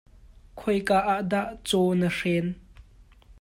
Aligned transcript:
Khoika 0.59 0.97
ah 1.13 1.21
dah 1.31 1.49
caw 1.67 1.87
na 1.99 2.09
hren? 2.17 2.47